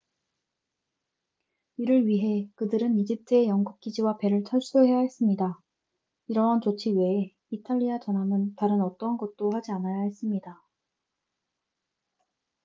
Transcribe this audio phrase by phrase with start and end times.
[1.77, 5.61] 이를 위해 그들은 이집트의 영국 기지와 배를 철수해야 했습니다
[6.25, 10.59] 이러한 조치 외에 이탈리아 전함은 다른 어떠한 것도 하지 않아야 했습니다